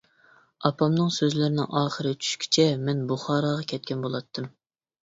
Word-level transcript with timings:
ئاپامنىڭ 0.69 1.11
سۆزلىرىنىڭ 1.17 1.69
ئاخىرى 1.81 2.15
چۈشكىچە 2.25 2.67
مەن 2.89 3.05
بۇخاراغا 3.13 3.71
كەتكەن 3.75 4.05
بولاتتىم. 4.09 4.55